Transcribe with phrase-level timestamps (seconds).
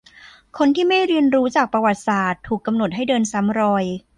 [0.57, 3.85] คนที่ไม่เรียนรู้จากประวัติศาสตร์ ถูกกำหนดให้เดินซ้ำรอย